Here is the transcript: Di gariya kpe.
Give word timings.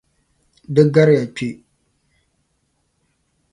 Di 0.73 0.81
gariya 0.93 1.25
kpe. 1.35 1.49